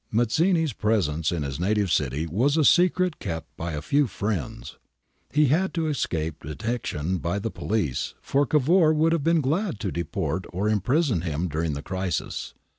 [0.01, 4.79] '^ Mazzini's presence in his native city was a secret kept by a few friends.
[5.31, 9.91] He had to escape detection by the police, for Cavour would have been glad to
[9.91, 12.55] deport or imprison him during the crisis.